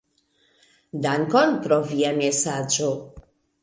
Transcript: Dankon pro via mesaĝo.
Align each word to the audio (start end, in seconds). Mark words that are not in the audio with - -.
Dankon 1.05 1.55
pro 1.69 1.81
via 1.93 2.19
mesaĝo. 2.25 2.95